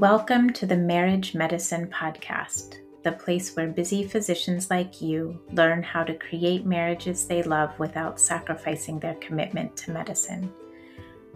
[0.00, 6.04] Welcome to the Marriage Medicine Podcast, the place where busy physicians like you learn how
[6.04, 10.50] to create marriages they love without sacrificing their commitment to medicine.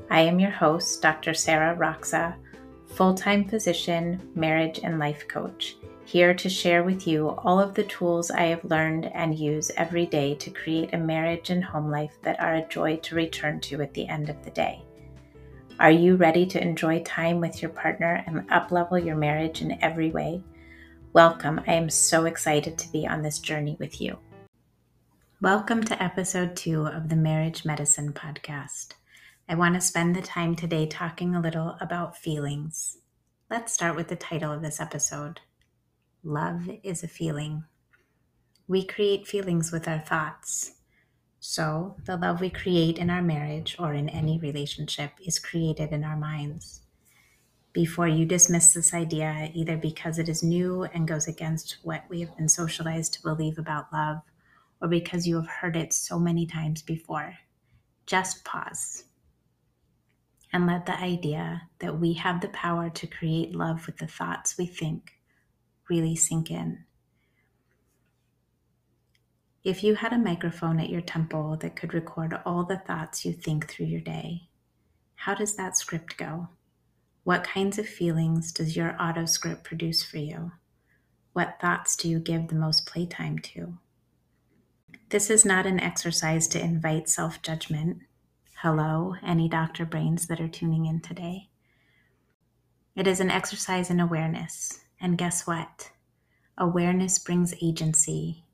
[0.09, 1.35] I am your host, Dr.
[1.35, 2.37] Sarah Roxa,
[2.87, 5.77] full time physician, marriage, and life coach,
[6.07, 10.07] here to share with you all of the tools I have learned and use every
[10.07, 13.83] day to create a marriage and home life that are a joy to return to
[13.83, 14.83] at the end of the day.
[15.81, 20.13] Are you ready to enjoy time with your partner and uplevel your marriage in every
[20.13, 20.41] way?
[21.13, 21.61] Welcome.
[21.67, 24.17] I am so excited to be on this journey with you.
[25.41, 28.93] Welcome to episode two of the Marriage Medicine Podcast.
[29.49, 32.99] I want to spend the time today talking a little about feelings.
[33.51, 35.41] Let's start with the title of this episode
[36.23, 37.65] Love is a Feeling.
[38.69, 40.75] We create feelings with our thoughts.
[41.47, 46.03] So, the love we create in our marriage or in any relationship is created in
[46.03, 46.81] our minds.
[47.75, 52.21] Before you dismiss this idea, either because it is new and goes against what we
[52.21, 54.23] have been socialized to believe about love,
[54.81, 57.35] or because you have heard it so many times before,
[58.07, 59.05] just pause
[60.51, 64.57] and let the idea that we have the power to create love with the thoughts
[64.57, 65.13] we think
[65.91, 66.87] really sink in.
[69.65, 73.33] If you had a microphone at your temple that could record all the thoughts you
[73.33, 74.51] think through your day,
[75.15, 76.49] how does that script go?
[77.23, 80.53] What kinds of feelings does your auto script produce for you?
[81.33, 83.79] What thoughts do you give the most playtime to?
[85.09, 88.01] This is not an exercise to invite self judgment.
[88.57, 91.49] Hello, any doctor brains that are tuning in today.
[92.95, 94.81] It is an exercise in awareness.
[95.01, 95.91] And guess what?
[96.59, 98.45] Awareness brings agency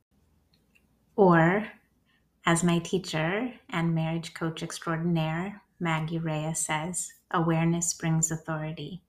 [1.21, 1.69] or,
[2.47, 9.03] as my teacher and marriage coach extraordinaire, Maggie Reyes says, awareness brings authority.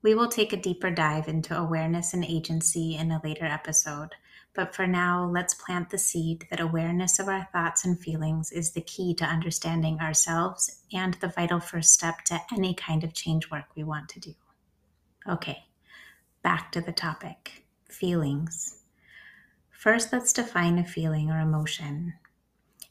[0.00, 4.14] We will take a deeper dive into awareness and agency in a later episode,
[4.54, 8.70] but for now, let's plant the seed that awareness of our thoughts and feelings is
[8.70, 13.50] the key to understanding ourselves and the vital first step to any kind of change
[13.50, 14.34] work we want to do.
[15.28, 15.66] Okay,
[16.42, 18.77] back to the topic feelings.
[19.78, 22.14] First, let's define a feeling or emotion.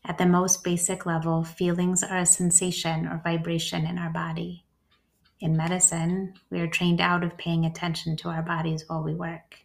[0.05, 4.63] At the most basic level, feelings are a sensation or vibration in our body.
[5.41, 9.57] In medicine, we are trained out of paying attention to our bodies while we work.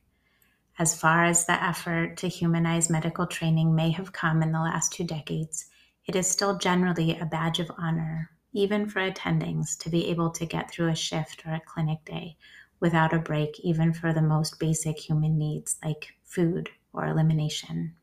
[0.81, 4.93] As far as the effort to humanize medical training may have come in the last
[4.93, 5.67] two decades,
[6.07, 10.45] it is still generally a badge of honor, even for attendings, to be able to
[10.45, 12.37] get through a shift or a clinic day
[12.81, 17.95] without a break, even for the most basic human needs like food or elimination.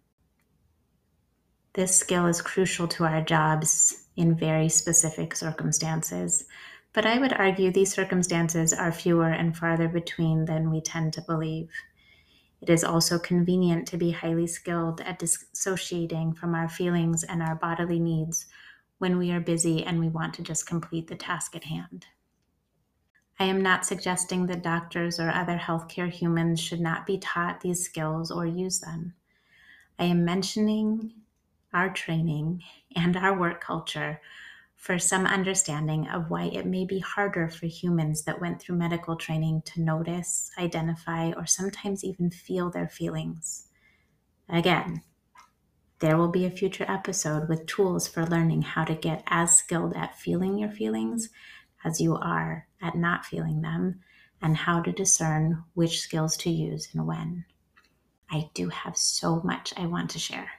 [1.73, 6.45] This skill is crucial to our jobs in very specific circumstances,
[6.93, 11.21] but I would argue these circumstances are fewer and farther between than we tend to
[11.21, 11.69] believe.
[12.61, 17.55] It is also convenient to be highly skilled at dissociating from our feelings and our
[17.55, 18.47] bodily needs
[18.97, 22.07] when we are busy and we want to just complete the task at hand.
[23.39, 27.83] I am not suggesting that doctors or other healthcare humans should not be taught these
[27.83, 29.13] skills or use them.
[29.97, 31.13] I am mentioning
[31.73, 32.63] our training
[32.95, 34.19] and our work culture
[34.75, 39.15] for some understanding of why it may be harder for humans that went through medical
[39.15, 43.67] training to notice, identify, or sometimes even feel their feelings.
[44.49, 45.03] Again,
[45.99, 49.95] there will be a future episode with tools for learning how to get as skilled
[49.95, 51.29] at feeling your feelings
[51.83, 53.99] as you are at not feeling them
[54.41, 57.45] and how to discern which skills to use and when.
[58.31, 60.49] I do have so much I want to share.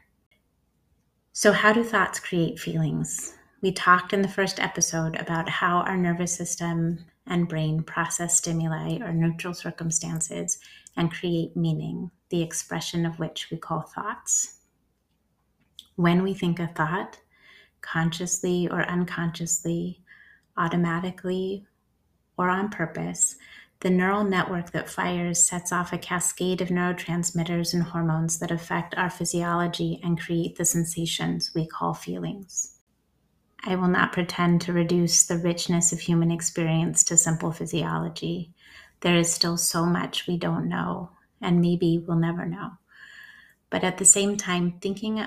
[1.33, 3.37] So, how do thoughts create feelings?
[3.63, 8.99] We talked in the first episode about how our nervous system and brain process stimuli
[9.01, 10.59] or neutral circumstances
[10.97, 14.59] and create meaning, the expression of which we call thoughts.
[15.95, 17.19] When we think a thought,
[17.81, 20.03] consciously or unconsciously,
[20.61, 21.65] automatically
[22.37, 23.37] or on purpose,
[23.81, 28.95] the neural network that fires sets off a cascade of neurotransmitters and hormones that affect
[28.95, 32.77] our physiology and create the sensations we call feelings.
[33.65, 38.53] I will not pretend to reduce the richness of human experience to simple physiology.
[39.01, 41.11] There is still so much we don't know,
[41.41, 42.73] and maybe we'll never know.
[43.71, 45.27] But at the same time, thinking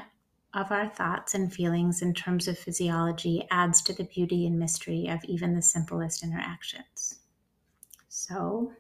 [0.54, 5.08] of our thoughts and feelings in terms of physiology adds to the beauty and mystery
[5.08, 7.20] of even the simplest interactions.
[8.08, 8.74] So,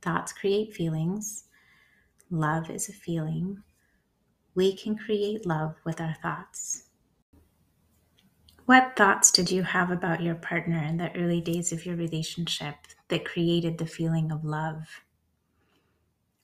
[0.00, 1.44] thoughts create feelings.
[2.30, 3.62] Love is a feeling.
[4.54, 6.84] We can create love with our thoughts.
[8.66, 12.76] What thoughts did you have about your partner in the early days of your relationship
[13.08, 15.02] that created the feeling of love?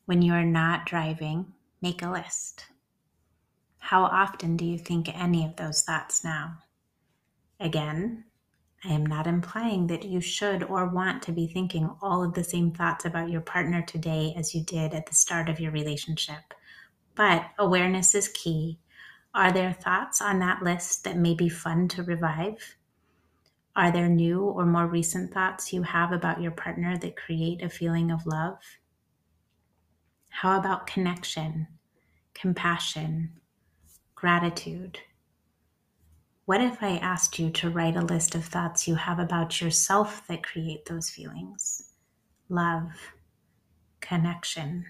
[0.05, 2.67] When you are not driving, make a list.
[3.90, 6.58] How often do you think any of those thoughts now?
[7.58, 8.22] Again,
[8.84, 12.44] I am not implying that you should or want to be thinking all of the
[12.44, 16.54] same thoughts about your partner today as you did at the start of your relationship.
[17.16, 18.78] But awareness is key
[19.34, 22.76] are there thoughts on that list that may be fun to revive?
[23.75, 27.69] Are there new or more recent thoughts you have about your partner that create a
[27.69, 28.60] feeling of love?
[30.28, 31.66] How about connection,
[32.34, 33.39] compassion,
[34.20, 34.99] gratitude?
[36.44, 40.26] What if I asked you to write a list of thoughts you have about yourself
[40.28, 41.94] that create those feelings?
[42.50, 42.93] Love,
[44.02, 44.84] connection,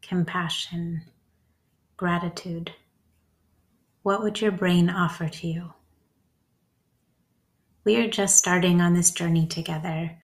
[0.00, 1.02] compassion,
[1.96, 2.70] gratitude.
[4.04, 5.72] What would your brain offer to you?
[7.82, 10.22] We are just starting on this journey together.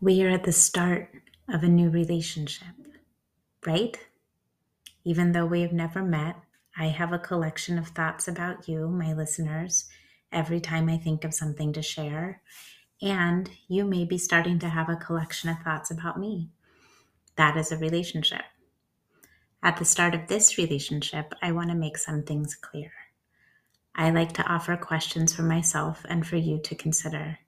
[0.00, 1.08] We are at the start
[1.48, 2.74] of a new relationship,
[3.64, 3.96] right?
[5.04, 6.34] Even though we have never met,
[6.78, 9.88] I have a collection of thoughts about you, my listeners,
[10.30, 12.42] every time I think of something to share.
[13.00, 16.50] And you may be starting to have a collection of thoughts about me.
[17.36, 18.42] That is a relationship.
[19.62, 22.92] At the start of this relationship, I want to make some things clear.
[23.94, 27.38] I like to offer questions for myself and for you to consider.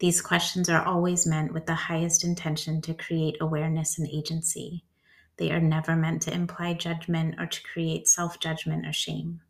[0.00, 4.84] These questions are always meant with the highest intention to create awareness and agency.
[5.36, 9.40] They are never meant to imply judgment or to create self judgment or shame.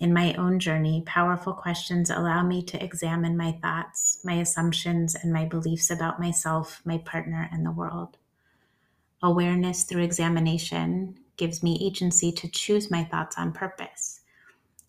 [0.00, 5.32] In my own journey, powerful questions allow me to examine my thoughts, my assumptions, and
[5.32, 8.16] my beliefs about myself, my partner, and the world.
[9.22, 14.20] Awareness through examination gives me agency to choose my thoughts on purpose,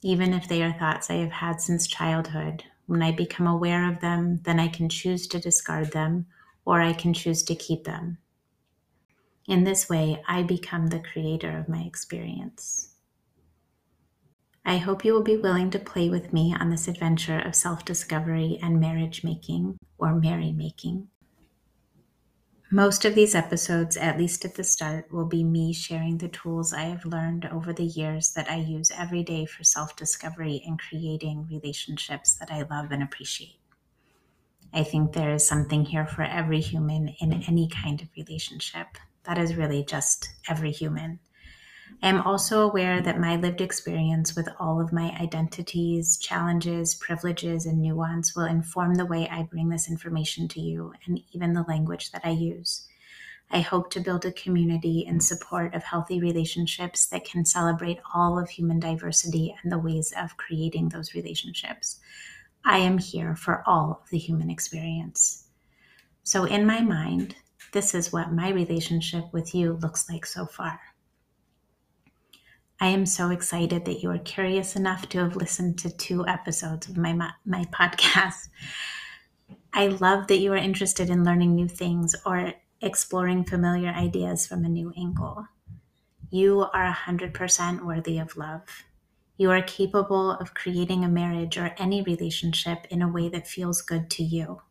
[0.01, 2.63] even if they are thoughts I have had since childhood.
[2.85, 6.25] When I become aware of them, then I can choose to discard them
[6.65, 8.17] or I can choose to keep them.
[9.49, 12.93] In this way, I become the creator of my experience.
[14.63, 17.83] I hope you will be willing to play with me on this adventure of self
[17.83, 21.07] discovery and marriage making or merry making.
[22.69, 26.71] Most of these episodes, at least at the start, will be me sharing the tools
[26.71, 30.79] I have learned over the years that I use every day for self discovery and
[30.79, 33.59] creating relationships that I love and appreciate.
[34.71, 38.85] I think there is something here for every human in any kind of relationship.
[39.29, 41.19] That is really just every human.
[42.01, 47.67] I am also aware that my lived experience with all of my identities, challenges, privileges,
[47.67, 51.61] and nuance will inform the way I bring this information to you and even the
[51.67, 52.87] language that I use.
[53.51, 58.39] I hope to build a community in support of healthy relationships that can celebrate all
[58.39, 61.99] of human diversity and the ways of creating those relationships.
[62.65, 65.45] I am here for all of the human experience.
[66.23, 67.35] So, in my mind,
[67.71, 70.79] this is what my relationship with you looks like so far.
[72.81, 76.87] I am so excited that you are curious enough to have listened to two episodes
[76.87, 77.13] of my,
[77.45, 78.47] my podcast.
[79.73, 84.63] I love that you are interested in learning new things or exploring familiar ideas from
[84.63, 85.45] a new angle.
[86.31, 88.63] You are 100% worthy of love.
[89.37, 93.81] You are capable of creating a marriage or any relationship in a way that feels
[93.81, 94.61] good to you.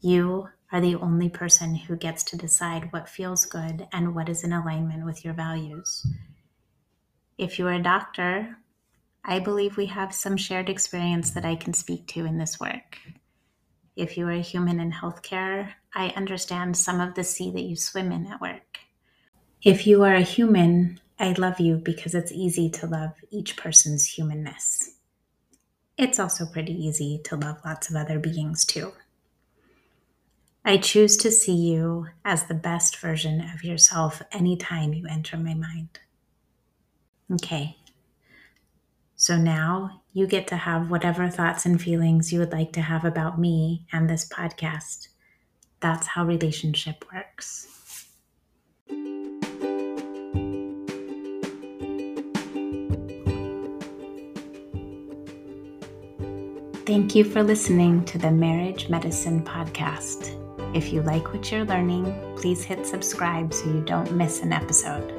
[0.00, 4.42] You are the only person who gets to decide what feels good and what is
[4.42, 6.06] in alignment with your values.
[7.38, 8.56] If you're a doctor,
[9.24, 12.98] I believe we have some shared experience that I can speak to in this work.
[13.96, 17.76] If you are a human in healthcare, I understand some of the sea that you
[17.76, 18.78] swim in at work.
[19.62, 24.06] If you are a human, I love you because it's easy to love each person's
[24.06, 24.92] humanness.
[25.96, 28.92] It's also pretty easy to love lots of other beings too.
[30.68, 35.54] I choose to see you as the best version of yourself anytime you enter my
[35.54, 36.00] mind.
[37.34, 37.76] Okay.
[39.14, 43.04] So now you get to have whatever thoughts and feelings you would like to have
[43.04, 45.06] about me and this podcast.
[45.78, 47.68] That's how relationship works.
[56.84, 60.42] Thank you for listening to the Marriage Medicine Podcast.
[60.76, 62.04] If you like what you're learning,
[62.36, 65.15] please hit subscribe so you don't miss an episode.